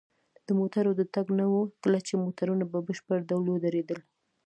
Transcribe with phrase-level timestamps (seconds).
[0.47, 3.99] د موټرو د تګ نه وه، کله چې موټرونه په بشپړ ډول ودرېدل.